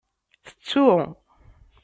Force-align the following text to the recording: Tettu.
Tettu. 0.43 0.85